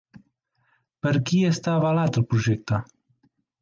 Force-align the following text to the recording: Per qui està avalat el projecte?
Per 1.07 1.13
qui 1.29 1.43
està 1.51 1.77
avalat 1.83 2.21
el 2.23 2.29
projecte? 2.35 2.85